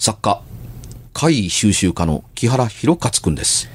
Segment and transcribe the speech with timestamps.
[0.00, 0.40] 作家、
[1.12, 3.68] 会議収集家の木原博勝くんです。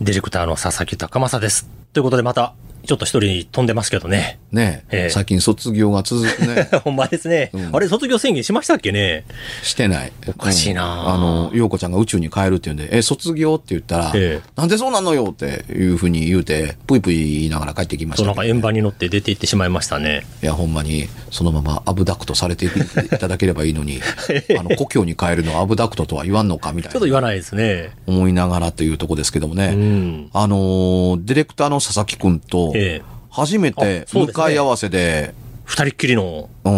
[0.00, 1.68] ディレクターの佐々木隆正です。
[1.92, 2.52] ということでまた、
[2.88, 4.38] ちょっと一人飛んでますけどね。
[4.50, 6.70] ねえ、ええ最近卒業が続くね。
[6.82, 7.50] ほんまですね。
[7.52, 9.24] うんあれ、卒業宣言しましたっけね？
[9.62, 10.12] してない。
[10.26, 20.24] おかしいなあの、陽子ちゃんが宇宙に帰るって言うんで、え、卒業って言ったら、ええなんでそうなのよっていうふうに言うて、ぷいぷい言いながら帰ってきましたけど、なんか円盤に乗って出て行ってしまいましたね。
[20.42, 22.70] いや、ほんまに、そのままアブダクトされてい
[23.18, 24.00] ただければいいのに、
[24.58, 27.90] あの、故郷に帰るのはアブダクトとは言わんのかみたいなちょっと言わないですね。
[28.06, 29.72] 思いながらというとこですけどもね。
[29.74, 30.30] うん。
[30.32, 36.72] あのーディレクターの佐々木くんと、ええ初めて向かい合わせで、二人っきりの、うん。
[36.72, 36.74] い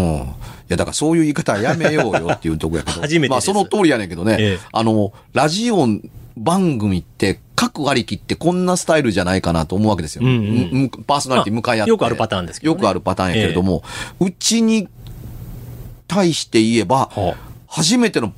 [0.69, 3.01] や、だからそういう言い方はやめようよっていうとこやけど。
[3.03, 4.37] 初めてまあその通りやねんけどね。
[4.39, 5.87] ええあの、ラジオ
[6.37, 10.23] 番組って、各割り切ってこんなスタイルじゃないかなと思うわけですよ。
[10.25, 11.91] うんうんむパーソナリティ向かい合って。
[11.91, 13.83] よくあるパターンですけどねよくあるパターンやけれども、
[14.19, 14.89] うちに
[16.09, 18.33] 対して言えば、は初めての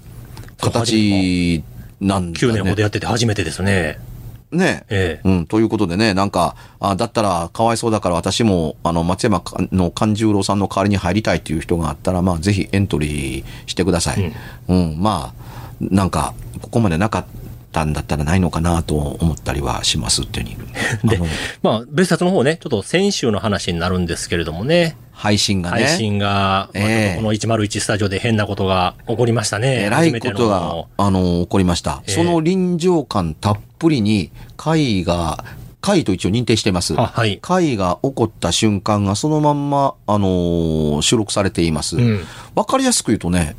[0.60, 1.63] 形
[2.01, 2.83] なんだ9年ほどね。
[2.83, 3.99] やってて初めてですね。
[4.52, 5.28] ねええ。
[5.28, 14.32] うん、ということでね、なんか、あだったらかわいそうだから私も、あの、松山かの勘十郎さんの代わりに入りたいっていう人があったら、まあ、ぜひエントリーしてください。
[14.68, 15.42] うん、まあ、
[15.80, 17.26] なんか、ここまでなかっ
[17.73, 21.18] たんだったらないのかなと思ったりはしますっていうふうに。
[21.18, 21.20] で
[21.62, 24.96] まあ、別冊の方ね、ちょっと先週の話になるんですけれどもね。
[25.12, 25.84] 配信がね。
[25.84, 26.66] 配信が、まあ
[27.16, 29.84] この101スタジオで変なことが起こりましたね。
[29.84, 32.02] えらいことが、あの、起こりました。
[32.06, 35.45] ええその臨場感たっぷりに、会が、
[35.80, 36.95] 会と一応認定しています。
[36.97, 41.97] あはい会が起こった瞬間がそのまんま、あのー収録されています。
[41.97, 43.57] わ、うんかりやすく言うとね、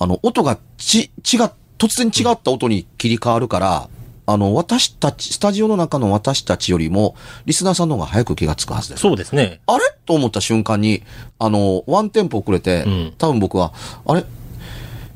[0.00, 3.88] あの、音がち、違っ、突然違った音に切り替わるから、
[4.26, 7.14] あの、私たち、スタジオの中の私たちよりも、
[7.46, 9.02] リスナーさんの方が早く気がつくはずです。
[9.02, 9.60] そうですね。
[9.66, 9.84] あれ？
[10.06, 11.02] と思った瞬間に、
[11.38, 13.72] あの、ワンテンポ遅れて、うん多分僕は、
[14.06, 14.24] あれ？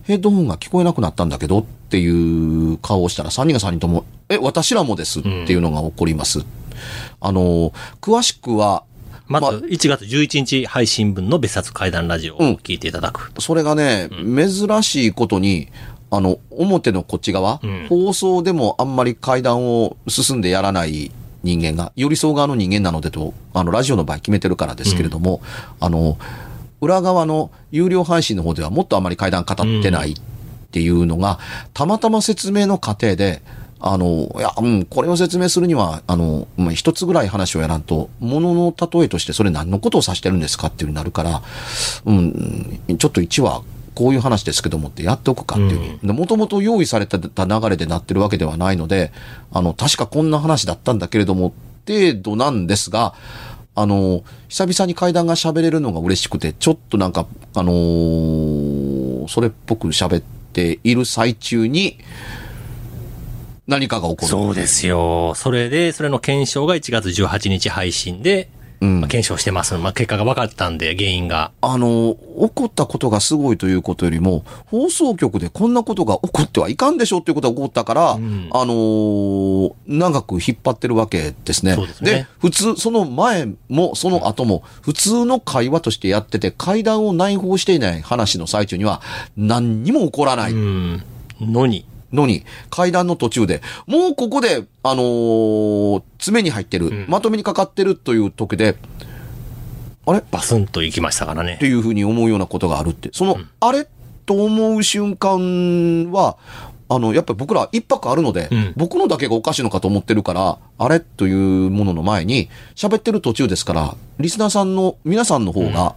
[0.04, 6.44] ヘッドホンが聞こえなくなったんだけどっていう顔をしたら、3人が3人とも、え、私らもですっていうのが起こります。
[7.20, 8.84] あの、詳しくは、
[9.26, 13.32] まず、ま1月11日配信分の別冊怪談ラジオを聞いていただく。
[13.38, 15.68] それがね、珍しいことに、
[16.10, 17.86] あの、表のこっち側、うん。
[17.88, 21.10] 放送でもあんまり階段を進んでやらない
[21.42, 25.40] 人間が、寄り添う側の人間なのでと、あの、ラジオの場合決めてるからですけれども、
[25.80, 26.18] あの、
[26.80, 30.14] 裏側の有料配信の方ではもっとあまり階段語ってないっ
[30.70, 31.38] ていうのが、
[31.74, 33.42] たまたま説明の過程で、
[33.80, 41.42] あの、いや、うん、これを説明するには、あの、まあ、一つぐらい話をやらんと、ものの例えとしてそれ何のことを指してるんですかっていうふうになるから、
[42.04, 43.62] うん、ちょっと1話、
[43.94, 46.12] こういう話ですけどもってやっておくかっていう。
[46.12, 49.12] もともと用意された流れでなってるわけではないので、
[49.52, 51.52] あの、確かこんな話だったんだけれども、
[51.86, 53.14] 程度なんですが、
[53.74, 60.37] あの、久々に階段が喋れるのが嬉しくて、ちょっとなんか、あのーそれっぽく喋って
[60.84, 61.98] いる最中に、
[63.66, 64.28] 何かが起こる。
[64.28, 65.34] そうですよ。
[65.34, 68.48] それで、それの検証が1月18日配信で、
[68.80, 69.76] まあ検証してます。
[69.76, 71.50] まあ、結果が分かったんで、原因が。
[71.60, 81.74] あの、起こったことがすごいということよりも、放送局でこんなことが起こってはいかんでしょっていうことが起こったから、んあのー長く引っ張ってるわけですね。
[81.74, 89.02] そうですね普通、その前もその後も、普通の会話としてやってて、会談を内包していない話の最中には、
[89.36, 90.52] 何にも起こらない。
[90.52, 91.02] うん。
[91.40, 91.84] のに。
[92.12, 97.06] のに、階段の途中で、もうここで、あのー詰めに入ってる、ん。
[97.08, 98.76] まとめにかかってるという時で、
[100.06, 100.22] あれ？
[100.30, 101.54] バスンと行きましたからね。
[101.54, 101.66] って。
[101.66, 103.10] いうふうに思うようなことがあるって。
[103.12, 103.86] その、あれ？
[104.24, 106.38] と思う瞬間は、
[106.88, 108.72] あの、やっぱり僕ら一泊あるので、うん。
[108.74, 111.00] 僕のだけがおかしいのかと思ってるから、あれ？
[111.00, 111.32] とい
[111.66, 115.94] うものの前に、喋ってる途中ですから、リスナーさんの、皆さんの方が、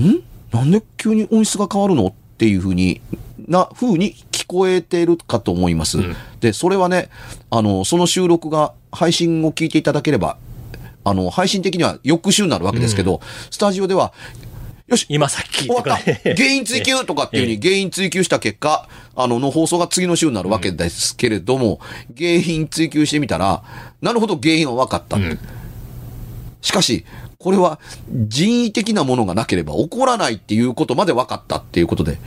[0.00, 0.22] ん。
[0.50, 2.06] なんで急に音質が変わるの？
[2.06, 3.02] っていうふうに、
[3.46, 4.14] な、風に
[4.44, 5.98] 聞こえてるかと思います。
[5.98, 6.16] ん。
[6.40, 7.08] で、それはね、
[7.50, 10.38] あの、その収録が、配信を聞いていただければ、
[11.02, 14.12] あの、配信的には翌週になるわけですけど、スタジオでは、
[14.86, 15.96] よし、今さっき終わった。
[16.36, 21.80] 原因追求とかっていうふうに原因追求した結果、あの、の放送が次の週になるわけですけれども、
[22.16, 23.62] 原因追求してみたら、
[24.00, 25.16] なるほど原因は分かった。
[25.16, 25.38] ん。
[26.60, 27.04] しかし、
[27.38, 27.78] これは
[28.10, 32.18] 人為的なものがなければ起こらないっていうことまで分かったっていうことで、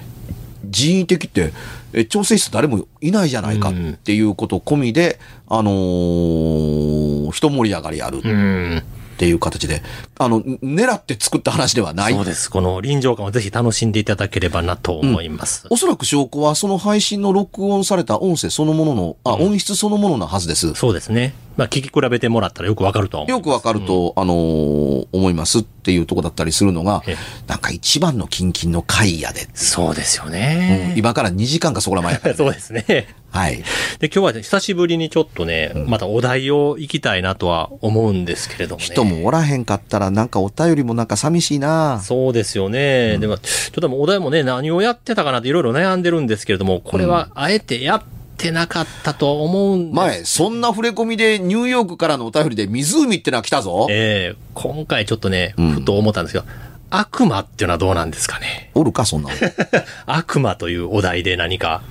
[0.69, 1.53] 人為的って、
[1.93, 8.21] え調整室誰もいないじゃないかっていうこと込みで、あのー一盛り上がりある。
[8.23, 8.83] うん。
[9.17, 9.81] っていう形で、
[10.19, 12.13] あの、狙って作った話ではない。
[12.13, 12.51] そうです。
[12.51, 15.65] この臨場感をぜひ楽しんでいただければなと思います。
[15.71, 20.73] おそらく証拠はその配信の録音された音声そのものの、あ、音質そのもののはずです。
[20.75, 21.33] そうですね。
[21.57, 23.25] まあ、聞き比べてもらったらよくわかると。
[23.27, 27.15] よくわかると、あのー思いますっていうとこだったりするのがええ、
[27.47, 29.47] なんか一番のキンキンの回やで。
[29.53, 30.93] そうですよね。
[30.97, 33.07] 今から2時間かそこら前やから、 そうですね。
[33.31, 33.57] はい。
[33.99, 38.85] で、今日はね久しぶりにちょっとね、またお題を行きたいなとは思うんですけれどもね。
[38.85, 43.17] 人もおらへんかったらなんかお便りもなんか寂しいなそうですよね。
[43.17, 48.01] でも、ちょっとでもお題もね、何をやってたかなっていろいろ悩んでるんですけれども、これはあえてやっ
[48.37, 49.95] てなかったと思うんです。
[49.95, 53.87] 前、そんな触れ込みでニューヨークからのお便りで湖ってのは来たぞ。
[53.89, 56.45] ええ今回ちょっとね、うんふと思ったんですけど、
[56.89, 58.71] 悪魔っていうのはどうなんですかね？
[58.75, 59.35] おるか、そんなの。
[60.05, 61.81] 悪魔というお題で何か。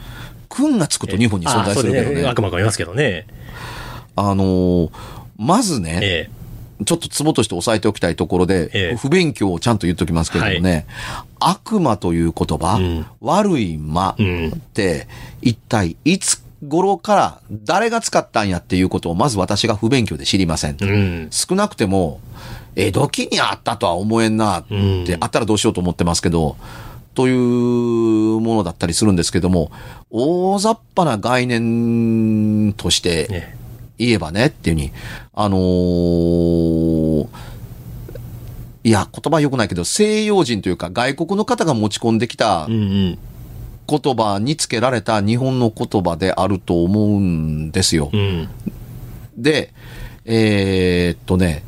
[0.48, 2.28] 君がつくと日本に存在するけどあそうですね。
[2.28, 3.26] 悪魔がいますけどね。
[4.14, 4.90] あのー
[5.38, 6.30] まずね、え
[6.84, 8.96] ちょっとツボとして押さえておきたいところで、ええ。
[8.96, 10.86] 不勉強をちゃんと言っときますけれどもね、
[11.40, 13.06] 悪魔という言葉、うん。
[13.20, 15.08] 悪い魔うんって、
[15.40, 20.76] 一体いつ頃から誰が使ったんやっていうことをまず私が不勉強で知りません。
[20.80, 21.28] えうん。
[21.30, 22.20] 少なくても、
[22.74, 25.16] 江戸期にあったとは思えんなって、うん。
[25.20, 26.56] あったらどうしようと思ってますけど、
[27.14, 29.72] というものだったりするんですけども、
[30.10, 33.55] 大雑把な概念としてね
[33.98, 34.92] 言えばねっていうふうに、
[35.34, 37.28] あのー
[38.84, 42.66] いや、言葉良くないけど、西洋人というか外国の方が持ち込んできた。
[43.88, 48.10] 言葉につけられた日本の言葉であると思うんですよ。
[48.12, 48.48] うん。
[49.36, 49.72] で、
[50.24, 51.62] えーっとね、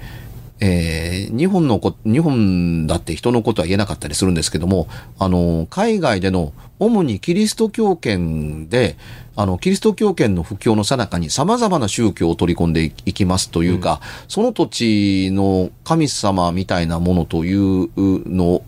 [0.60, 4.88] えー日本のこ、日本だって人のことは言えなかったりするんですけども、
[5.18, 8.96] あの、海外での、主にキリスト教圏で、
[9.36, 18.62] あの、キリスト教圏の布教の最中に様々な宗教を取り込んでいきますというか、その土地の神様みたいなものというの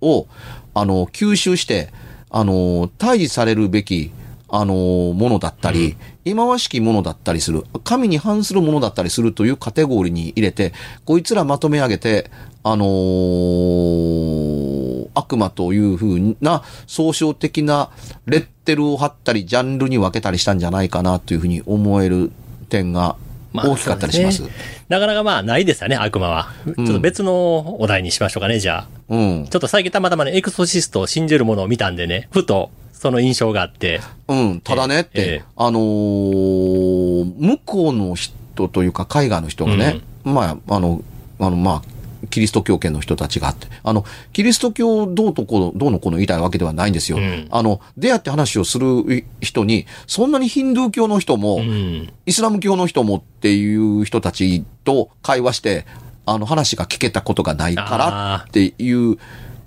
[0.00, 0.26] を、
[0.74, 1.90] あの、吸収して、
[2.30, 4.10] あの、退治されるべき、
[4.48, 10.72] あの、ものだったり、忌まわしきものだったりする、神に反するものだったりするというカテゴリーに入れて、
[11.04, 12.32] こいつらまとめ上げて、
[12.64, 14.16] あのー
[15.14, 17.90] 悪魔というふうな総称的な
[18.26, 22.32] レッテルを貼ったり、ジャンルに分けたりしたんじゃないかなというふうに思える
[22.68, 23.16] 点が
[23.52, 24.44] まあ大きかったりします。
[24.44, 24.50] す
[24.88, 26.48] なかなかまあないですよね、悪魔は。
[26.64, 28.88] ちょっと別のお題にしましょうかね、じゃあ。
[29.08, 29.46] うん。
[29.48, 34.00] ちょっと最近たまたまね、エクソシストを信じるものを見たんでね、ふとその印象があって。
[34.26, 34.60] うん。
[34.60, 41.02] ただねって、ええあのー向こうの人というか海外の人がね、まあ、あの、
[41.38, 47.18] あの、まあ、キリスト教圏の人たちがあって、あの、キリスト教どうとこう、どうのこうの言いたいわけではないんですよ。
[47.18, 52.12] うんあの、出会って話をする人に、そんなにヒンドゥー教の人も、うん。
[52.24, 55.84] イスラム教の人もっていう人たちと会話して、
[56.28, 59.16] あの話が聞けたことがないからあっていう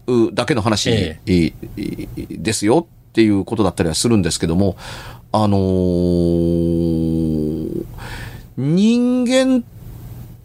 [0.08, 4.78] うだけの話、ですよっていうことだったりはするんですけども、
[5.32, 6.60] あのー
[8.60, 9.64] 人間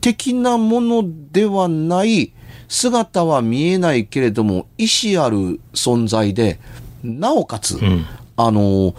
[0.00, 1.02] 的なもの
[1.32, 2.32] ではない
[2.68, 6.60] 姿は見えないけれども意志ある存在で、
[7.02, 8.06] なおかつ、うん。
[8.36, 8.94] あの、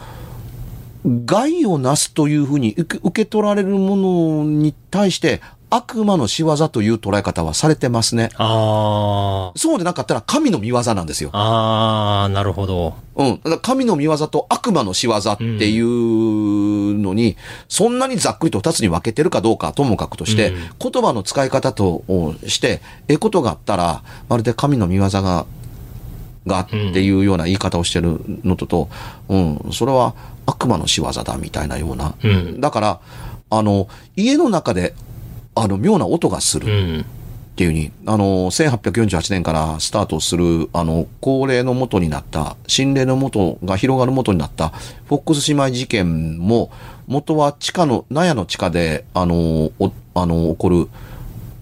[1.06, 5.40] 害をなすというふうに受け取られるものに対して
[5.76, 8.30] 悪魔の仕業という捉え方はされてますね。
[8.36, 11.32] あそうでなかったら神の見業なんですよ。
[11.34, 11.40] あ。
[11.40, 12.96] ああ、なるほど。
[13.16, 13.36] うん。
[13.38, 17.36] だから神の見業と悪魔の仕業っていうのに、
[17.68, 22.04] そんなにざっくりと二つに分けてるかどうかはともかくとして、うん言葉の使い方と
[22.48, 25.46] して、ええことがあったら、まるで神の見業が、
[26.46, 28.90] がっていうような言い方をしてるのとと、
[29.30, 30.14] うん、それは
[30.46, 32.16] 悪魔の仕業だみたいなような。
[32.24, 32.62] うん。
[32.62, 33.00] だから、
[33.50, 34.94] あの、家の中で、
[35.56, 36.68] あの、妙な音がする。
[36.68, 37.02] うん。
[37.02, 37.04] っ
[37.56, 44.70] ていうに、あの、1848年からスタートする、あの、高齢の元になった、心霊の元が広がる元になった、
[45.08, 46.70] フォックス姉妹事件も、
[47.08, 50.90] 元は地下の、納屋の地下で、あの、おあの、起こる、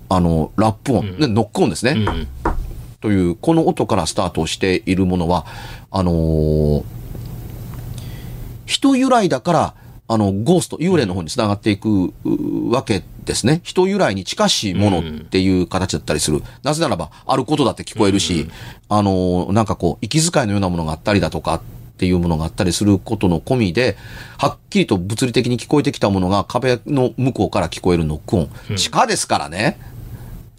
[0.10, 1.92] あの、ラップ音、ねノック音ですね。
[1.92, 2.28] うん。
[3.00, 5.46] という、この音からスタートしているものは、
[5.92, 6.84] あのー
[8.66, 9.74] 人由来だから、
[10.08, 13.62] あの、ゴースト、幽霊の方に繋がっていくうわけですね。
[13.64, 16.44] 人由来に近しいものっていう形だったりする。
[16.64, 18.50] なぜならば、あることだって聞こえるし、
[18.90, 21.62] あのーなんかこう、息遣いのようなものがあったりだとか、
[21.94, 23.96] っていうものがあったりすることの込みで、
[24.38, 28.50] はっきりと物理的に聞こえてきたものが壁の向こうから聞こえるノック音。
[28.76, 29.78] 地下ですからね。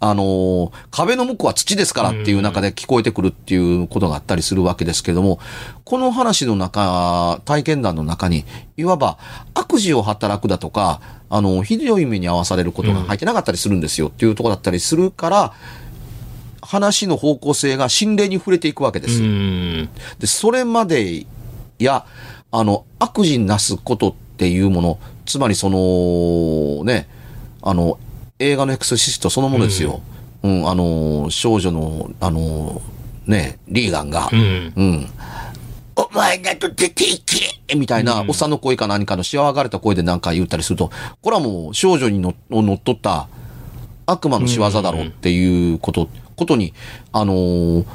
[0.07, 5.39] あの、壁の向こうは土ですからっていう中で聞こえてくるっていうことがあったりするわけですけれども、
[5.85, 8.45] この話の中、体験談の中に、
[8.77, 9.17] いわば
[9.55, 15.55] 悪事を働くだとか、あの、ひどい目に遭わされることが入ってなかったりするんですよっていうところだったりするから、
[16.61, 19.23] 話の方向性が心霊に触れていくわけです。
[19.23, 19.89] うん。
[20.19, 21.25] で、それまで
[21.79, 22.05] や、
[22.51, 27.09] あの、悪事なすことっていうもの、つまりその、ね、
[27.63, 27.99] あの、
[28.45, 30.01] 映画のエクソシストそのものですよ。
[30.43, 32.83] うん、あの、少女の、あの、
[33.27, 34.73] ね、リーガンが、うん。
[34.77, 35.09] うん。
[35.97, 40.91] お前だと出ていけみたいな、おっさんの声か何かのしわがれた声で何か言ったりすると、
[41.23, 43.29] これはもう少女にのを乗っ取った
[44.07, 46.75] 悪魔の仕業だろうっていうこと、ことに、
[47.13, 47.87] あのー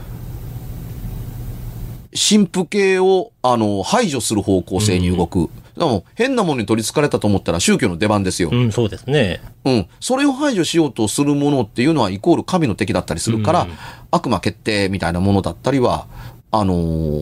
[2.12, 5.50] 神父系を、あの排除する方向性に動く。
[5.80, 8.50] でも、変なものに取り憑かれたと思ったら宗教の出番ですよ。
[8.52, 9.42] うん、そうですね。
[9.64, 9.88] うん。
[10.02, 13.70] それを排除しようとするものっていうのは、イコール神の敵だったりするから、うん
[14.12, 16.08] 悪魔決定みたいなものだったりは、
[16.52, 16.74] あの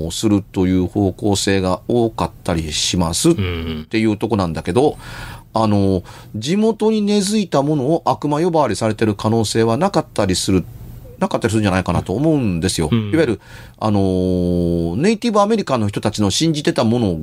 [0.07, 3.87] ーするという方向性が多かったりしますっうん。
[3.89, 4.97] ていうとこなんだけど、
[5.53, 6.03] あのー
[6.35, 10.63] 地元に根付いたものを悪魔呼ばわりされてる可能性はなかったりする。
[11.19, 12.89] なかったりするんじゃないかなと思うんですよ。
[12.91, 13.41] うんいわゆる、
[13.79, 17.19] あのーネイティブアメリカンの人たちの信じてたもの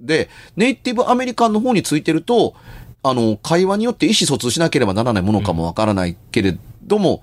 [0.00, 2.54] で、ネイティブアメリカンの方についてると、
[3.02, 7.22] あの、会話によって意思疎通しなければならないものかもわからないけれども、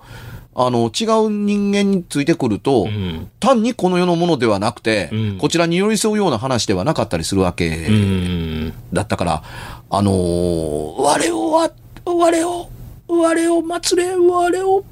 [0.54, 3.30] あの、違う人間についてくると、うん。
[3.38, 8.72] 単にこの世のものではなくて、うんこちらに寄り添うような話ではなかったりするわけうん。
[8.92, 9.42] だったから、
[9.88, 11.70] あのー我をわ、
[12.04, 12.68] 我を、
[13.08, 14.84] 我を祭れ、我を、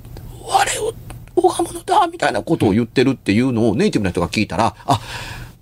[0.46, 0.94] 我を
[1.40, 5.00] 拝むのだ、みたいなことを言ってるっていうのをネイティブな人が聞いたら、あ、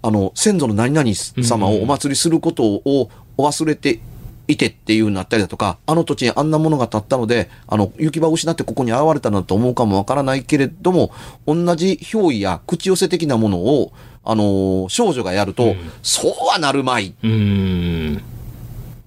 [0.02, 1.08] あの、先祖の何々
[1.44, 4.00] 様をお祭りすることをお忘れて
[4.48, 11.12] いてっていうようになったりだとか、あの土地にあんなものが建ったので、あの、行き場を失ってここに現れたのだと思うかもわからないけれども、
[11.46, 13.92] 同じ憑依や口寄せ的なものを、
[14.24, 15.76] あの、少女がやると、うん。
[16.02, 17.14] そうはなるまい。
[17.22, 17.30] うん。
[17.30, 17.32] っ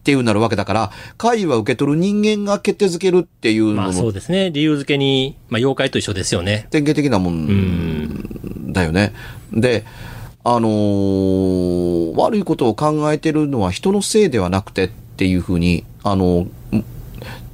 [0.09, 4.49] ていうなるわけだから、会は受け取る人間が決定づけるっていうまあののそうですね。
[4.49, 6.67] 理由付けに、まあ妖怪と一緒ですよね。
[6.71, 8.73] 典型的なもうんん。
[8.73, 9.13] だよね。
[9.53, 9.85] で、
[10.43, 16.51] あのー悪いことを考えてるのは人のせいではなくてっていうふうに、あの、ん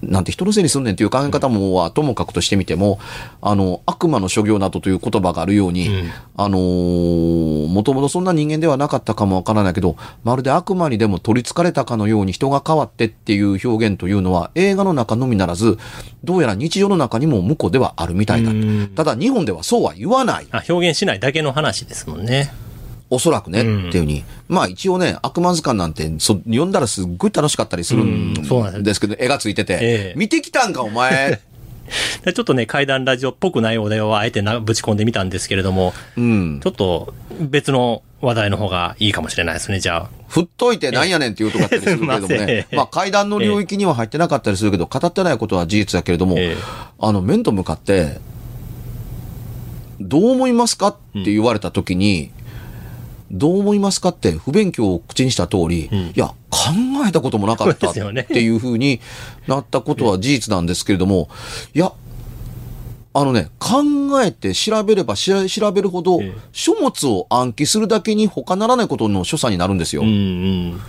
[0.10, 3.00] なんて人のせいにすんねんっていう考え方もはともかくとしてみても、
[3.42, 15.78] あの、悪魔の所業などという言葉があるように、うんあのーもともとそんな人間ではなかったかもわからないけど、まるで悪魔にでも取り憑かれたかのように人が変わってっていう表現というのは映画の中のみならず、
[16.24, 18.92] どうやら日常の中にも向こうではあるみたいだうん。
[18.96, 20.48] ただ日本ではそうは言わない。
[20.52, 22.52] あ、表現しないだけの話ですもんね。
[23.10, 24.24] おそらくね、うんっていうふうに。
[24.48, 31.40] まあ一応ね、悪魔図鑑なんて、そ読んだらすっごい楽しかったりするんですけど、絵がついてて、ええ見てきたんかお前
[32.24, 36.68] でちょっとね、怪談ラジオっぽくないお題をあえてなぶち込んでみたんですけれども、うんち。
[36.68, 40.10] ょっと別の話題の方がいいかもしれないですね、じゃあ。
[40.28, 42.68] 振っといてなんやねんっていうとこだったりするけれどもね。
[42.72, 46.62] ん まあ階段の領域には入ってなかったりするけど、語ってないことは事実だけれども、ええ
[47.00, 48.20] あの、面と向かって、
[50.00, 52.32] どう思いますかって言われた時に、
[53.32, 56.70] どう思いますかって不勉強を口にした通り、んいや、考
[57.08, 59.02] えたこともなかったっていうふうに
[59.48, 61.30] なったことは事実なんですけれども、
[61.74, 61.92] いや、
[63.14, 63.82] あのね、考
[64.22, 70.02] えて調べれば調べるほどええ、書物を暗記するだけに他ならないことの所作になるんですよ。
[70.02, 70.82] うんうん。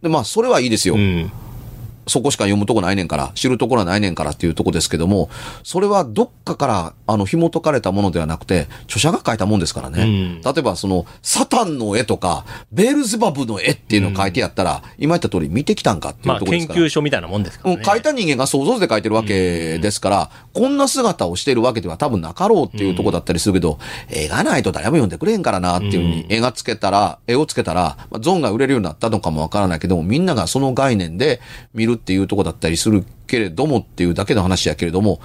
[0.00, 0.94] で、まあ、それはいいですよ。
[0.94, 1.32] うん。
[2.06, 5.30] そこしか読むとこないねんから、知るところはないねんからっていうとこですけども、
[5.62, 10.02] それはどっかから、あの、紐解かれたものではなくて、著者が書いたもんですからね。
[10.02, 16.80] うん例えば、その、サタンの絵とか、ベールゼバブの絵っていうのを書いてやったら、今言った通り見てきたんかっていまあ研うところですから。
[16.80, 17.76] 究所みたいなもんですからね。
[17.78, 31.40] うん書いた人間が想像図で書いてるわけですから、こんな姿をしているわけでは多分なかろうっていうところだったりするけど、絵がないと誰も読んでくれへんからなっていうふうに、絵がつけたら、絵をつけたら、まあ、ゾーンが売れるようになったのかもわからないけども、みんながその概念で
[31.74, 35.20] 見るっていうところだったりするけれどもっていうだけの話やけれども、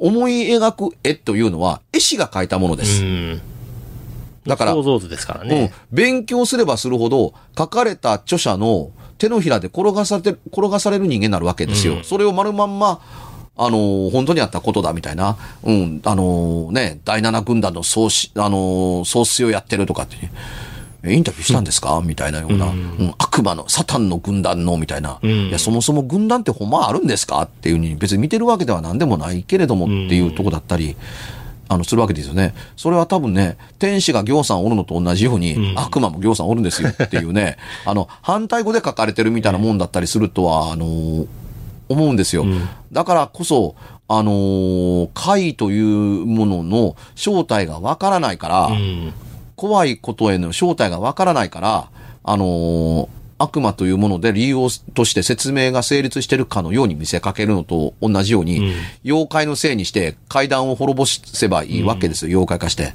[0.00, 3.02] 思い描く絵というのは、絵師が描いたものでうす。
[3.02, 3.40] ん。
[4.46, 11.94] だから想像図ですからうんね。、勉強すればするほど、書かれた著者の手のひらで転がされて、転がされる人間になるわけですよ。
[11.94, 13.00] うんそれを丸まんま、
[13.56, 20.30] あのー本当にあったことだみたいな、うん、あのーね、第七軍団の総し、あのー総帥をやってるとかって、え
[21.04, 23.14] インタビューしたんですか、みたいなような、うん。
[23.18, 25.30] 悪魔の、サタンの軍団の、みたいな、うん。
[25.48, 27.42] いや、そもそも軍団ってほんまあるんですか？
[27.42, 30.94] っていうふうに、別に見てるわけでは何でもないけれどもっていうとこだったり、
[31.68, 32.54] あの、するわけですよね。
[32.76, 35.78] それは多分ね、天使が行さんおるのと同じように、うん。
[35.78, 36.90] 悪魔も行さんおるんですよ。
[36.90, 37.56] っていうね、
[37.86, 41.26] あの、反対語で書かれてるみたいなもんだったりするとは、あの、
[41.88, 42.42] 思うんですよ。
[42.42, 42.68] うん。
[42.92, 43.74] だからこそ、
[44.08, 49.12] あのー怪というものの正体がわからないから、うん。
[49.62, 51.88] 怖いことへの正体がわからないから、
[52.24, 62.92] あのー悪魔というもので理由をとして説明が成立してるかのように見せかけるのと同じように、うん妖怪のせいにして階段を滅ぼせばいいわけですよ、妖怪化して。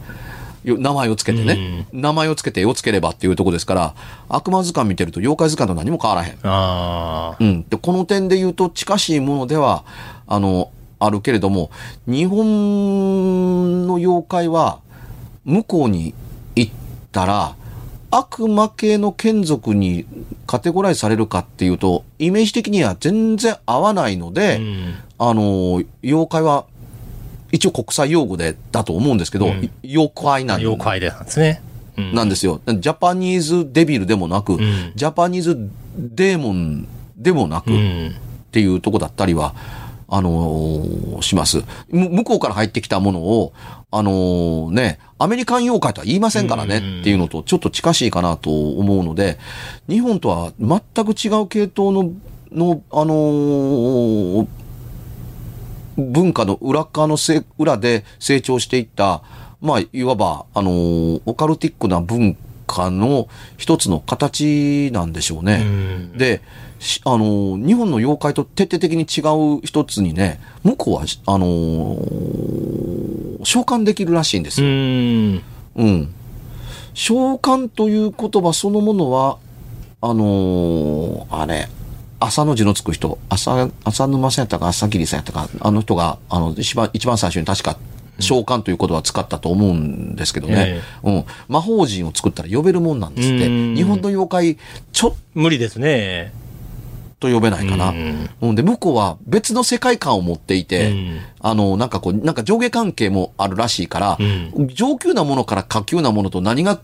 [0.63, 3.95] よ名前をつけてね、名前をつけて絵をつければっていうところですから、
[4.29, 6.33] 悪魔図鑑見てると妖怪図鑑と何も変わらへん。
[6.43, 7.37] ああ。
[7.39, 7.65] うん。
[7.69, 9.83] で、この点で言うと近しいものでは、
[10.27, 11.71] あの、あるけれども、
[12.07, 14.79] 日本の妖怪は、
[15.45, 16.15] 向こうに行
[17.07, 17.55] ったら、
[18.09, 20.05] 悪魔系の眷属に
[20.45, 24.95] カテゴライズされるかっていうと、イメージ的には全然合わないので、うん。
[25.19, 26.65] あの、妖怪は、
[27.51, 31.61] 一応国際用語で、だと思うんですけど、うん妖怪なん妖怪でなんですね。
[31.97, 32.15] うん。
[32.15, 32.61] なんですよ。
[32.65, 36.87] ジャパニーズデビルでもなく、んジャパニーズデーモン
[37.17, 38.07] でもなく、うん。
[38.09, 39.53] っていうとこだったりは、
[40.07, 41.63] あのーします。
[41.89, 43.53] む向こうから入ってきたものを、
[43.91, 49.37] あのーね、アメリカン妖怪とは言いませんからねっていうのとちょっと近しいかなと思うので、
[49.89, 52.11] 日本とは全く違う系統の、
[52.51, 54.47] の、あのー
[55.97, 59.23] 文化の裏側のせ裏で成長していった、
[59.59, 62.37] まあ、いわば、あのーオカルティックな文
[62.67, 65.63] 化の一つの形なんでしょうね。
[65.63, 65.65] う
[66.15, 66.17] ん。
[66.17, 66.41] で、
[66.79, 69.21] しあのー、日本の妖怪と徹底的に違
[69.57, 74.71] う一つにね、向こうは、あのー召喚できるらしいんですうよ。
[74.71, 75.41] ん。
[75.77, 76.13] うん。
[76.93, 79.37] 召喚という言葉そのものは、
[80.01, 81.69] あのーあれ、
[82.19, 87.77] 朝の字のつく人、朝、朝沼さんやったか朝霧さんやったか、あの人が、あの、一番、一番最初に確か、
[88.19, 90.81] 召喚という言葉を使ったと思うんですけどね。
[91.03, 91.25] うん。
[91.47, 93.47] 魔法陣を作ったら呼べるもんなんですって。
[93.47, 94.57] うん日本の妖怪、
[94.91, 96.33] ちょっ無理ですね。
[97.19, 97.89] と呼べないかな。
[97.89, 104.17] うんうん、で、向こうは別の世界観を持っていて、うんあの、なんかこう、なんか上下関係もあるらしいから、
[104.55, 106.79] う上級なものから下級なものと何が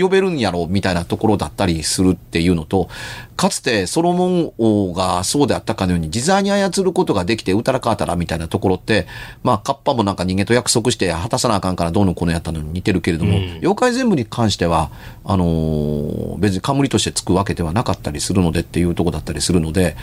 [0.00, 2.88] 呼べるんやろうみたいなところだったりするっていうのと、
[3.36, 9.06] かつてソロモン王がそうであったかのように自在に操ることができてうたらかーたらみたいなところって、
[9.42, 14.90] まあ、カッパもなんか人間と約束して果たさなあかんからどうのこうのやったのに似てるけれども、うん妖怪全部に関しては、
[15.24, 19.96] あのー別に冠としてつくわけではなかったりするのでっていうところだったりするので、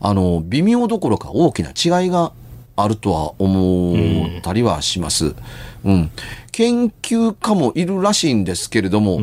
[0.00, 2.32] あの微妙どころか大きな違いが
[2.76, 5.26] あるとは思ったりはします。
[5.26, 5.36] うん。
[6.52, 9.20] 研究家もいるらしいんですけれども、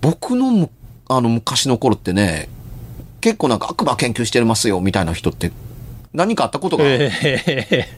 [0.00, 0.70] 僕のむ
[1.08, 2.48] あの昔の頃ってね、
[3.20, 5.52] 結構なんか悪魔研究してますよみたいな人って
[6.12, 7.88] 何かあったことがええ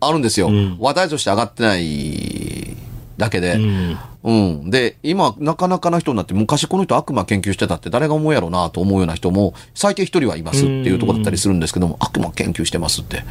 [0.00, 0.48] あるんですよ。
[0.48, 2.76] うん話題として上がってない
[3.18, 3.54] だけで。
[3.54, 3.98] うん。
[4.22, 4.70] うん。
[4.70, 13.24] で、今、なかなかな人になって、昔この人悪魔研究してたって誰が思うやろうなと思うような人も、最低一人はいますっていうところだったりするんですけども、悪魔研究してますって。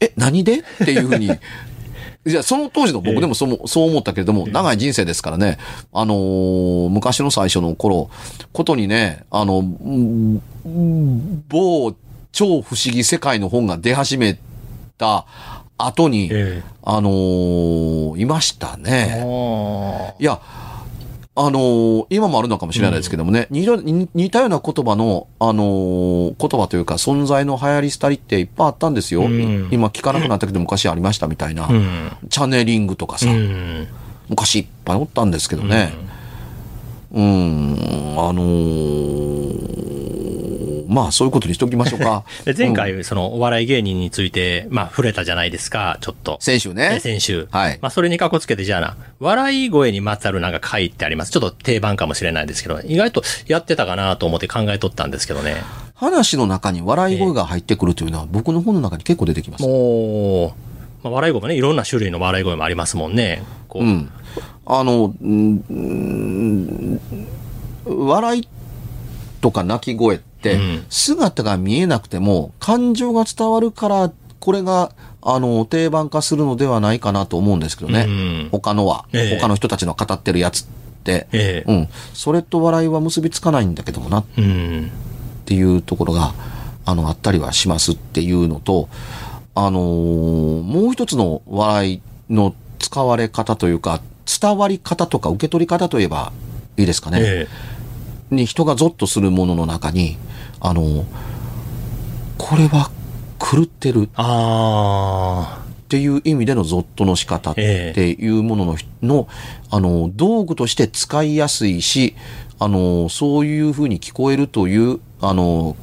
[0.00, 0.58] え、何で？
[0.58, 1.30] っていうふうに。
[2.26, 5.58] いや、その当時の僕でもそう,、そう思ったけれども、長い人生ですからね、
[5.92, 8.10] あのー昔の最初の頃、
[8.52, 10.42] ことにね、あの、うん
[11.48, 11.94] 某
[12.32, 14.38] 超不思議世界の本が出始め
[14.98, 15.24] た
[15.78, 19.22] 後に、えあのーいましたえね。
[19.24, 20.40] あいや、
[21.42, 29.22] あのー今もあるのかもしれないですけどもね、似た似似たような言葉の、あのー言葉というか存在の流行り廃りっていっぱいあったんですよ。
[29.22, 31.64] うん今聞かなくなったけど昔ありましたみたいな。
[31.64, 31.68] あ。
[31.72, 32.10] うん。
[32.28, 33.88] チャネリングとかさ、うん。
[34.28, 35.92] 昔いっぱいおったんですけどね。
[37.12, 37.74] うん、
[38.16, 40.39] あのー
[40.90, 42.24] まあそういうことにしておきましょうか。
[42.44, 46.38] で前うん回、そのお笑い芸人について、まあ、触れたじゃないですか、ちょっと。
[46.40, 46.98] 先週ね。
[47.00, 47.46] 先週。
[47.52, 51.30] はいまあ、それにかこつけて、じゃあな、笑い声にまつわるなんか回ってあります。
[51.30, 55.62] ちょっと定番かもしれないですけど、意外とやってたかなと思って考えとったんですけどね。
[55.94, 59.62] 話の中に笑い声が入ってくるというのは僕の本の中に結構出てきます。
[59.62, 60.46] も
[61.02, 63.42] う、まあ、笑い声もね、いろんな種類の笑い声もありますもんね。
[63.68, 63.84] こう。
[63.84, 64.10] うん。
[64.66, 67.00] あの、うんうん
[67.84, 68.48] 笑い
[69.40, 70.20] とか泣き声っ
[70.88, 78.06] 姿が見えなくても、感情が伝わるから、これが、あの、定番化するのではないかなと思うんですけどね。
[78.08, 80.66] うん他のは、ええ他の人たちの語ってるやつっ
[81.04, 81.88] て、ええうん。
[82.14, 84.90] それと笑いは結びつかないんだけどもなっうん。
[85.44, 86.32] ていうところが、
[86.86, 88.88] あの、あったりはしますっていうのと、
[89.54, 94.00] あのーもう一つの笑いの使われ方というか、
[94.40, 96.32] 伝わり方とか受け取り方といえば
[96.76, 97.18] いいですかね。
[97.20, 97.48] え
[98.30, 100.16] に人がゾッとするものの中に、
[100.60, 101.04] あのー
[102.38, 102.90] これは
[103.38, 109.28] 狂ってるえあっていう意味でのゾッとの仕方っていうものの,、の
[109.70, 112.16] あの道具として使いやすいし
[112.58, 115.76] あのそういうふうに聞こえるというあの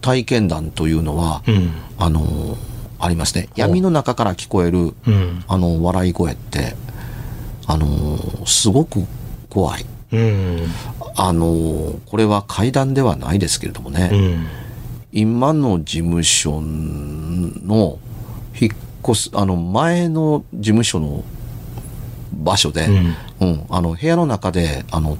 [0.00, 1.50] 体験談というのは、あ。
[1.50, 1.70] うん。
[1.98, 2.56] あの
[3.00, 3.48] ありますね。
[3.54, 5.44] 闇の中から聞こえる、うん。
[5.46, 6.74] あの、笑い声って、
[7.66, 9.04] あのーすごく
[9.48, 9.86] 怖い。
[10.12, 10.62] うん。
[11.20, 14.46] あのーこれは階段ではないですけれどもね、うん。
[15.12, 17.98] 今の事務所の
[18.58, 18.70] 引っ
[19.02, 21.24] 越す、あの、前の事務所の
[22.32, 22.86] 場所で、
[23.40, 25.18] うん、あの、部屋の中で、あの、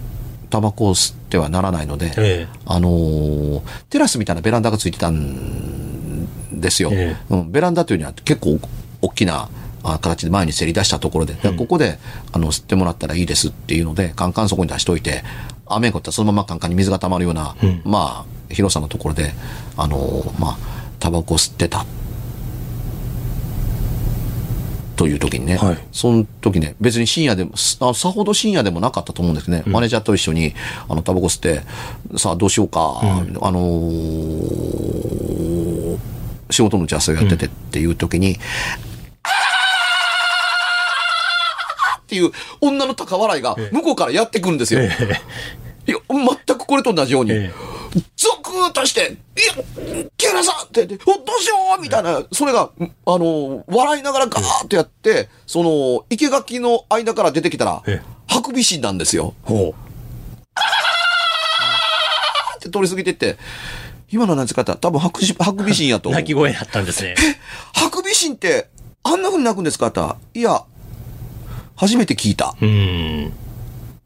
[0.51, 6.91] タバコを吸ってはならないので、えあのーテラスみたいなベランダがついてたんですよ。
[6.93, 8.61] えうん、ベランダというには結構
[9.03, 9.49] 大きな
[9.83, 11.99] あ形で前にせり出したところで、でここで
[12.33, 15.23] あの吸ってもらったらいいですっていうので、カンカンそこに出しといて、
[15.71, 17.55] 雨が降ったらそのままカンカンに水が溜まるような、
[17.85, 19.33] まあ、広さのところで、
[19.77, 20.59] あのーまあ、
[20.99, 21.85] タバコを吸ってた。
[24.97, 25.79] という時にね、はい。
[25.93, 29.63] その時ね、別に深夜でも、さほど深夜でもなかったと思うんですね。
[29.65, 30.55] マネージャーと一緒に、
[30.89, 31.61] あの、タバコ吸って、
[32.19, 35.99] さあどうしようか、あのー
[36.51, 38.39] 仕事の打ち合わせをやっててっていう時に、
[39.23, 39.31] あー
[42.09, 42.31] っていう
[42.63, 44.81] 女の高笑いが向こうからやってくるんですよ。
[44.83, 47.33] いや、全くこれと同じように。
[47.33, 47.51] え
[48.17, 59.35] ゾクッとして、いや、木原さんって言って、お、どうしようみたいな、それが、あの、笑いながらガーッとやって、その、生垣の間から出てきたらええ、ハクビシンなんですよ。
[59.43, 59.75] ほ
[62.59, 63.39] って通り過ぎてって、
[64.11, 66.11] 今の何ですかったら多分ハクシハクビシンやと。
[66.13, 67.15] 泣き声だったんですね。
[67.75, 68.69] ハクビシンって、
[69.03, 70.65] あんな風に鳴くんですかって言ったらいや、
[71.79, 72.55] 初めて聞いた。
[72.61, 73.33] うん。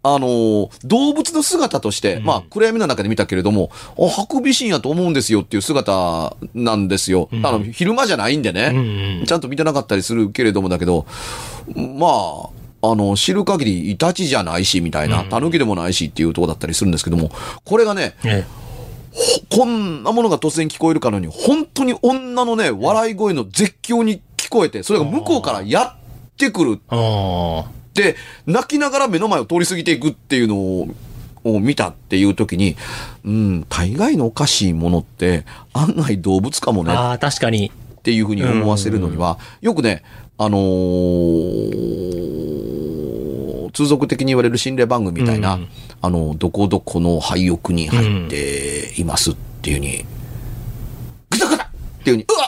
[0.05, 7.29] あのー動物の姿として、まあ、暗闇の中で見たけれども、あ、ハクビシンやと思うんですよっていう姿なんですよ。
[7.33, 11.07] あの、昼間じゃないんでね、ちゃんと見てなかったりするけれどもだけど、
[11.77, 12.51] ま
[12.83, 17.31] あ、あの、知る限り、イタチじゃないし、みたいな、タヌキでもないしっていうとこだったりするんですけども、
[17.65, 18.45] これがね、え
[19.55, 26.02] こんなものが突然聞こえるかのように、本当に女のね、笑い声の絶叫に聞こえて、それが向こうからやっ
[26.47, 26.81] てくる。
[27.95, 30.89] で、泣きながら目の前を通り過ぎていくっていうのを、
[31.45, 32.77] を見たっていう時に、
[33.25, 36.93] うん、大概のおかしいものって案外動物かもね。
[36.93, 37.73] ああ、確かに。
[37.99, 40.03] っていうふうに思わせるのには、よくね、
[40.39, 42.33] あのー
[43.73, 45.69] 通俗的に言われる心霊番組みたいな、うん
[46.03, 50.05] あの、どこどこの廃屋に入っていますっていうふうに、
[51.31, 51.69] ぐたぐたっ
[52.05, 52.42] ていうふうに、うわ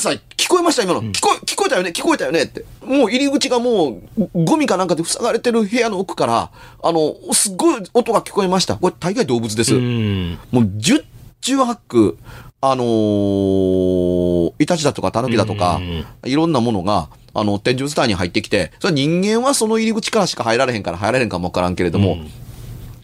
[0.00, 1.90] さい聞こえました今の、聞こえ、聞こえたよね？
[1.90, 2.42] 聞こえたよね？
[2.42, 2.64] って。
[2.84, 6.50] もう入り口がもう、ゴミかなんかで塞がれてる部屋の奥から、
[6.82, 8.76] あの、すっごい音が聞こえました。
[8.76, 9.74] これ大概動物です。
[9.74, 10.38] うん。
[10.50, 11.04] もう十
[11.40, 12.18] 中八九、
[12.60, 22.30] あのーイタチだとかタヌキだとか、うんいろんなものが、あの、天井伝いに入ってきて、それは人間はその入り口からしか入られへんから入られへんかもわからんけれども、うん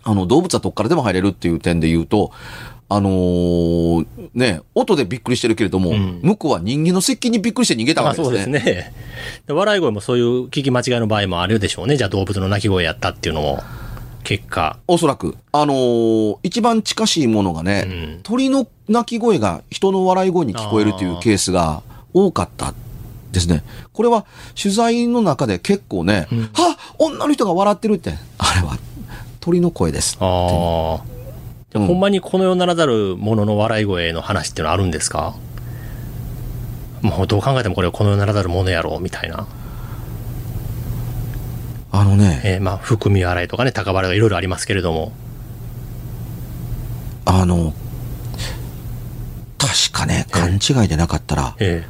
[0.02, 2.30] あの、動物はどっからでも入れるっていう点で言うと、
[2.88, 8.58] あのーね、音でびっくりしてるけれども、ん向こうは人間の接近にびっくりして逃げたまあわけですね。
[8.60, 8.92] そうですね。
[9.46, 11.96] で笑い声もそういう聞き間違いの場合もあるでしょうね。
[11.96, 13.58] じゃあ動物の鳴き声やったっていうのも、
[14.22, 14.78] 結果。
[14.86, 15.36] おそらく。
[15.50, 21.82] あのー一番近しいものがね、うん鳥の鳴き声が人の笑い声に聞こえるというケースが
[22.14, 22.72] 多かった
[23.32, 23.64] ですね。
[23.92, 24.26] これは
[24.60, 28.78] 取材の中で結構ね、は女の人が笑ってるって、あれは
[29.40, 30.16] 鳥の声です。
[31.76, 35.34] でもほんまにこの世ならざるものの笑い声の話っていうのはあるんですか？
[37.02, 39.46] もうどう考えてもこれはこの世ならざるものやろうみたいな。
[41.92, 45.12] あのね、えーまあ、含み笑いとかね、高笑いがいろいろありますけれども。
[47.24, 47.74] あの、
[49.58, 51.84] 確かね、勘違いでなかったら、え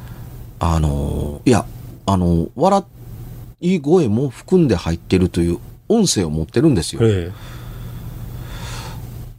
[0.59, 1.65] あの、いや、
[2.05, 2.83] あの、笑
[3.61, 7.29] い声も含んで入ってるという音声を持ってるんですよえ。
[7.29, 7.56] え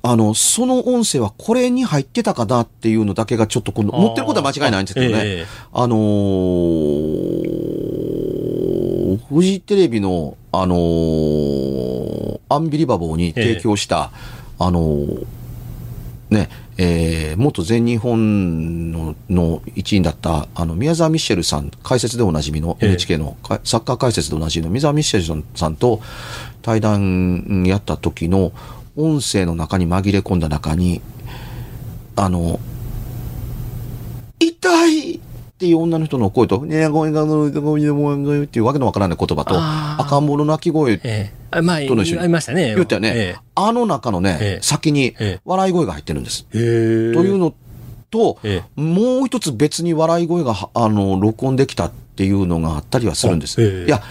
[0.03, 4.01] あの、その音声はこれに入ってたかなっていうのだけがちょっとこの、あー。
[4.03, 5.23] 持ってることは間違いないんですけどね。
[5.23, 5.99] ええあのー、
[9.29, 14.11] フジテレビの、あのーアンビリバボーに提供した、
[14.59, 15.27] あのー
[16.31, 22.89] ね、えー、元全日本のの一員だった、あの、宮沢ミッシェルさん、解説でおなじみの、ええ。
[22.91, 26.01] NHK のかサッカー解説でおなじみの宮沢ミッシェルさんと
[26.63, 28.53] 対談やった時の
[28.99, 31.01] 音声の中に紛れ込んだ中に、
[32.17, 32.59] あの、
[34.41, 35.21] 痛いっ
[35.57, 39.55] ていう女の人の声と、ねえ、ごめん、ごめん、ごめん、ごめん、ごめんっていうわけのわからない言葉と、
[40.03, 41.07] 赤ん坊の泣き声と
[41.95, 42.21] の一緒に。
[42.21, 42.75] ありましたね。
[42.75, 44.63] 言ったよね、えあの中のね、ええ。
[44.63, 45.41] 先にええ。
[45.45, 46.45] 笑い声が入ってるんです。
[46.47, 47.55] というの
[48.11, 53.85] と、えもう一つ別に笑い声がは、あの、録音できたっていうのがあったりはするんです。
[53.87, 54.03] いや、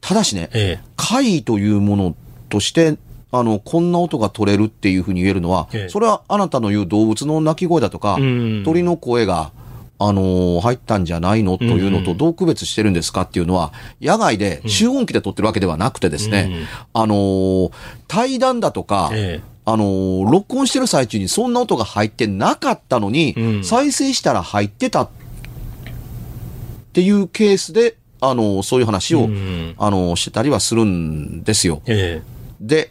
[0.00, 0.80] ただしね、え。
[0.96, 2.16] 怪異というもの
[2.48, 2.98] として、
[3.30, 5.88] あの、こんな音が取れるっていうふうに言えるのは、ええ。
[5.90, 8.62] それはあなたの言う動物の鳴き声だとか、うん。
[8.64, 9.52] 鳥の声が
[10.00, 16.52] あのー入ったんじゃないのというのとどう区別してるんですかっていうのは、野外で集音機で撮ってるわけではなくてですね、
[16.94, 17.72] あのー
[18.06, 23.64] 対談だとか、えあのー録音してる最中にそんな音が入ってなかったのに、うん。
[23.64, 25.08] 再生したら入ってたっ
[26.92, 29.74] ていうケースで、あのーそういう話を、うん。
[29.78, 31.82] あのーしてたりはするんですよ。
[31.86, 32.22] え。
[32.60, 32.90] で、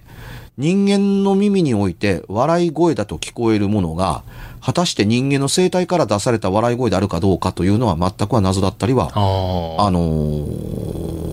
[0.57, 4.23] 人間の耳において笑い声だと聞こえるものが、
[4.59, 11.27] 果たして人間の生態から出された笑い声であるかどうかというのは全くは謎だったりは、あのー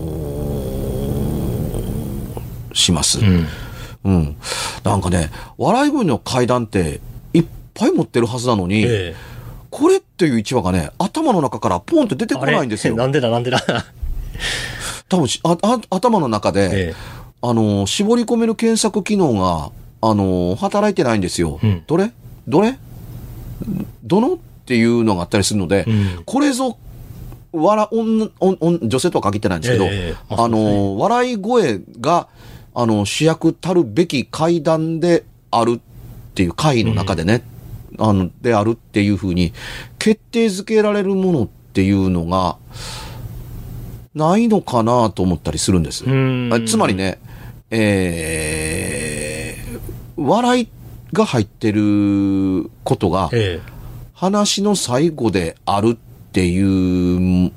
[2.75, 3.21] します。
[3.21, 3.47] うん。
[4.05, 4.37] うん。
[4.83, 7.01] なんかね、笑い声の階段って
[7.33, 9.35] いっぱい持ってるはずなのに、ええ
[9.71, 12.95] これっていう1話がね、頭の中からポンって出てこないんですよ。
[12.97, 13.29] なんでだ？
[13.31, 13.59] なんでだ？
[15.09, 16.95] 多分しああ頭の中で、ええ
[17.47, 21.61] あのー、絞り込める検索機能が、あのー働いてないんですよ。
[21.63, 21.83] うん。
[21.87, 22.11] どれ？
[22.49, 22.79] どれ？
[24.03, 24.35] どの？
[24.35, 26.23] っていうのがあったりするので、うん。
[26.25, 26.79] これぞ、
[27.53, 32.29] わら、女、女性とは限ってないんですけど、ええまああのー、笑い声が、
[32.75, 35.81] あの、主役たるべき階段であるっ
[36.35, 37.43] ていう会の中でね、
[37.99, 39.53] あの、であるっていうふうに、
[39.99, 42.57] 決定づけられるものっていうのが、
[44.15, 46.05] ないのかなと思ったりするんです。
[46.67, 47.19] つまりね、
[47.77, 50.69] えー、笑い
[51.13, 53.61] が入ってることが、え
[54.15, 55.97] 話の最後であるっ
[56.33, 57.51] ていう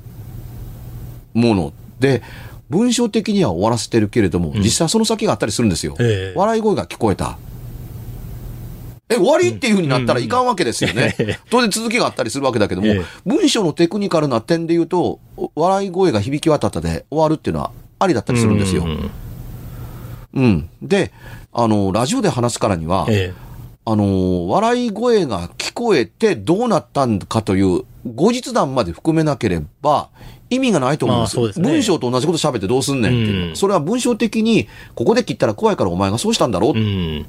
[1.34, 2.22] もので、
[2.68, 5.94] 文章的には終わらせてるけれども、実際その先があったりするんですよ。
[6.00, 7.38] ええ笑い声が聞こえた。
[9.08, 11.16] え、終わりっていう風になったらいかんわけですよね。
[11.48, 15.20] 当然続きがあったりするわけだけども、ええ文章のテクニカルな点で言うと、
[15.54, 18.82] 笑い声が響き渡ったで終わるっていうのはありだったえりするんですよ。
[18.82, 19.10] うんうん。
[20.82, 21.12] で、
[21.52, 23.32] あの、ラジオで話すからには、え
[23.84, 30.10] あの、笑い声が聞こえてどうなったんかという後日談まで含めなければ
[30.50, 31.40] 意味がないと思うんです。
[31.40, 36.84] まあすね文章と同じこと喋ってどうすんねんっていう、うんそれは文章的に、ここで切ったら怖いからお前がそうしたんだろう、えう
[37.20, 37.26] ん。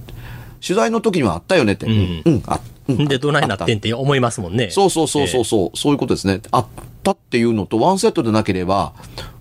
[0.62, 1.86] 取材の時にはあったよねって。
[1.86, 2.60] うんうん、あ、
[2.90, 4.68] うんで、どないなってんあって思いますもんね。
[4.68, 6.42] たそうそうそうそうそう、そういうことですね。
[6.52, 6.68] あっ
[7.04, 8.94] たっていうのとワンセットでなければ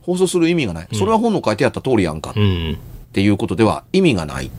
[0.02, 0.88] 放送する意味がない。
[0.92, 2.32] それは本の書いてあった通りやんか。
[2.36, 2.78] うん。
[3.08, 4.50] っていうことでは意味がないっ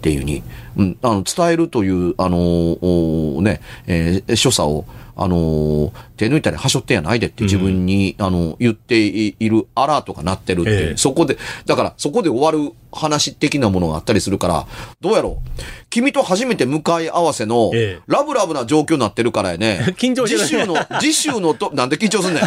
[0.00, 0.42] ていうに、
[0.76, 4.84] うん、あの、伝えるという、あのーね、えー所作を、
[5.16, 14.66] あの手抜いたりはしょってやないでって自分に、あの、言っているアラートが鳴ってるってそこで、だからそこで終わる話的なものがあったりするから、
[15.00, 15.48] どうやろう。
[15.90, 19.94] 君と初めて向かい合わせのええ、ラブラブな状況になってるからやね。
[19.98, 22.42] 緊張次週の、次週のと、 なんで緊張すんねん。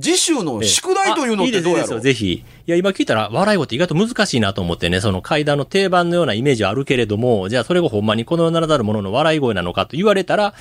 [0.00, 2.00] 次週の宿題というのってどうやろう？
[2.00, 2.32] ぜひ。
[2.66, 10.54] いや、今聞いたら、笑い声って意外と難しいなと思ってね、その階段の定番のようなイメージはあるけれども、じゃあそれがほんまにこの世ならざるものの笑い声なのかと言われたら、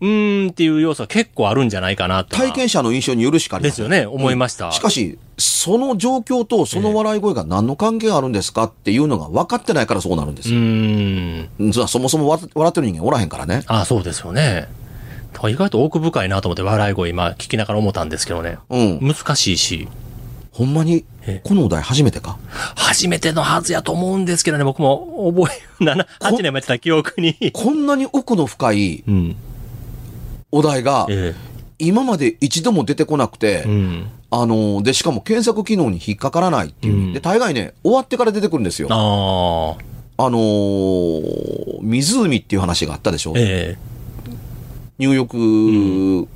[0.00, 2.42] うーんっていう要素は結構あるんじゃないかなとは。
[2.42, 4.72] 体験者の印象によるしかありませんですよね、思いました。
[4.72, 10.60] しかし、その状況とその笑い声が何の関係があるんですかっていうのが分かってないからそうなるんですうよ。
[10.60, 11.72] ーん。
[11.72, 13.62] そそもそも笑笑ってる人間おらへんからね。
[13.66, 14.68] あそうですよね。
[15.48, 18.58] 意外と奥深いなと思って笑い声今聞きながら思ったんですけどね。
[18.68, 19.00] うん。
[19.00, 19.88] 難しいし。
[20.52, 22.38] ほんまにえ、このお題初めてか？
[22.76, 27.52] 初めてのはずやと思うんですけどね、僕も覚え、7、8年もやってた記憶に。
[27.52, 29.36] こんなに奥の深いうん。
[30.50, 31.34] お題が、え
[31.86, 33.68] 今まで一度も出てこなくてえ。
[33.68, 34.06] う、ん。
[34.30, 36.94] あの、で、しかも検索機能に引っかからないっていう。
[36.94, 38.88] うんで、大概ね、終わってから出てくるんですよ。
[38.90, 38.94] あ
[40.22, 40.30] ああ。
[40.30, 43.34] のー湖っていう話があったでしょ。
[43.36, 43.76] え
[44.98, 46.26] 入浴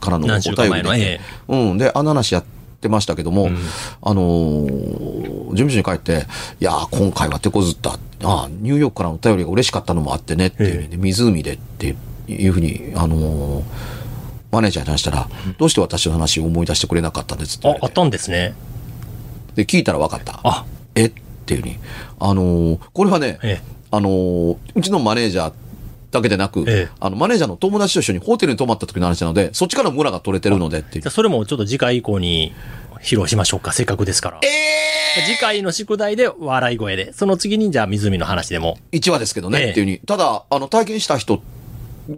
[0.00, 1.78] からのお何週間前の便りでえうん。
[1.78, 2.44] で、あの話やっ
[2.80, 3.58] てましたけども、うん
[4.02, 6.26] あのー事務所に帰って、
[6.60, 7.90] いやー、今回は手こずった。
[7.92, 11.94] ああ、ニューヨークからのお便りが嬉しかったのもあってねっていう、えで湖でって
[12.26, 13.62] いうふうに、あのー
[14.54, 17.68] マネージャーに話したら、どうして私の話を思い出してくれなかったんですって。
[17.68, 18.54] あ、あったんですね。
[19.56, 20.40] で、聞いたら分かった。
[20.44, 20.64] あ、
[20.94, 21.06] え？
[21.06, 21.12] っ
[21.46, 21.76] ていうふうに。
[22.20, 25.52] あのーこれはね、えあのーうちのマネージャー
[26.10, 32.52] だけでなく、ええあの、マネージャーの友達と一緒にホテルに泊まった時の話なので、そっちから村が取れてるのでっていうじゃあそれもちょっと次回以降に
[33.00, 33.72] 披露しましょうか。
[33.72, 34.40] せっかくですから。
[35.26, 38.78] 次回の宿題で笑い声で、その次にじゃあ湖の話でも。
[38.92, 39.98] 1話ですけどね、ええっていうふうに。
[40.00, 41.42] ただ、あの、体験した人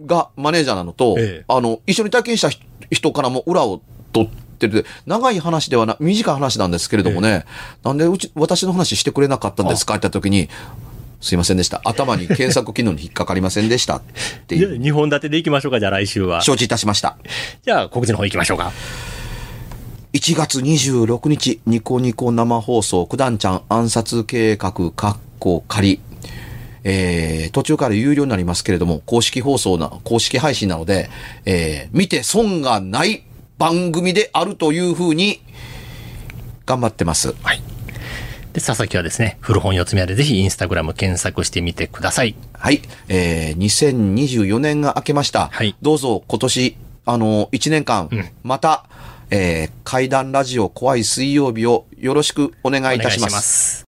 [0.05, 3.81] がマネージャーなのと、ええあの、一緒に体験した人人からも裏を
[4.13, 4.85] 取ってる。
[5.05, 7.45] 長い話ではな、短い話なんですけれどもね、
[7.83, 9.95] なんでうち、私の話してくれなかったんですか？
[9.95, 10.47] って言った時に、
[11.19, 11.81] すいませんでした。
[11.83, 14.01] 頭に検索機能に引っかかりませんでしたっ
[14.47, 14.79] ていう。
[14.79, 16.41] 2本立てでいきましょうか、じゃあ来週は。
[16.41, 17.17] 承知いたしました。
[17.63, 18.71] じゃあ告知の方行きましょうか。
[20.13, 25.99] 1月26日、ニコニコ生放送、九段ちゃん暗殺計画、カッコ仮。
[26.89, 31.09] えー、途中から有料になりますけれども、公式放送な、公式配信なので、
[31.45, 33.23] えー、見て損がない
[33.57, 35.41] 番組であるというふうに、
[36.65, 37.35] 頑張ってます。
[37.43, 37.61] はい。
[38.53, 42.35] で、佐々木はですね、古本四つ目でぜひインスタグラム検索してみてください。
[42.53, 42.81] はい。
[43.09, 45.49] えー、2024年が明けました。
[45.51, 48.85] はいどうぞ今年、あの、1年間、うんまた、
[49.29, 53.33] えー、怪談ラジオ怖い水曜日をよろしくお願いいお願いしたします。
[53.33, 53.85] ます。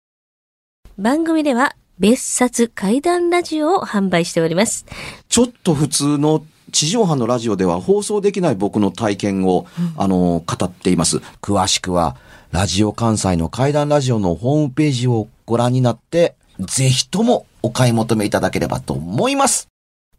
[1.00, 4.86] 番組では別冊怪談ラジオを販売しております。
[5.30, 11.20] ちょっと普通の地上波のラジオでは放送できない僕の体験を、あの、語っています。
[11.42, 12.18] 詳しくは、
[12.52, 19.70] ラジオ関西の怪談ラジオのホームページをご覧になって、ぜひともお買い求めいただければと思います。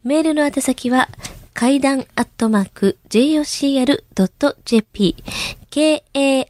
[0.03, 1.09] メールの宛先は、
[1.53, 5.15] 階段アットマーク jocr.jp
[5.69, 6.49] k-a-i-d-a-n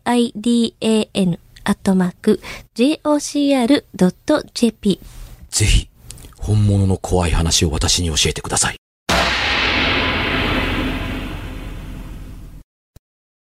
[1.66, 2.40] アットマーク
[2.76, 5.02] jocr.jp
[5.56, 5.88] ぜひ、
[6.38, 8.76] 本物の怖い話を私に教えてください。